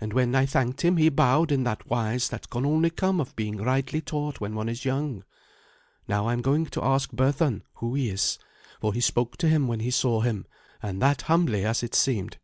And 0.00 0.12
when 0.12 0.34
I 0.34 0.44
thanked 0.44 0.80
him 0.84 0.96
he 0.96 1.08
bowed 1.08 1.52
in 1.52 1.62
that 1.62 1.88
wise 1.88 2.30
that 2.30 2.50
can 2.50 2.66
only 2.66 2.90
come 2.90 3.20
of 3.20 3.36
being 3.36 3.58
rightly 3.58 4.00
taught 4.00 4.40
when 4.40 4.56
one 4.56 4.68
is 4.68 4.84
young. 4.84 5.22
Now, 6.08 6.26
I 6.26 6.32
am 6.32 6.42
going 6.42 6.66
to 6.66 6.82
ask 6.82 7.12
Berthun 7.12 7.62
who 7.74 7.94
he 7.94 8.10
is, 8.10 8.40
for 8.80 8.92
he 8.92 9.00
spoke 9.00 9.36
to 9.36 9.48
him 9.48 9.68
when 9.68 9.78
he 9.78 9.92
saw 9.92 10.20
him, 10.22 10.46
and 10.82 11.00
that 11.00 11.22
humbly, 11.30 11.64
as 11.64 11.84
it 11.84 11.94
seemed." 11.94 12.38